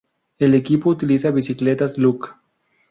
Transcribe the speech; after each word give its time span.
El 0.39 0.55
equipo 0.55 0.89
utiliza 0.89 1.29
bicicletas 1.29 1.99
Look. 1.99 2.35